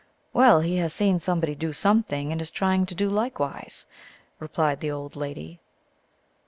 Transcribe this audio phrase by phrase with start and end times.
[0.33, 3.85] "Well, he has seen somebody do something, and is trying to do likewise,"
[4.39, 5.59] replied the old lady.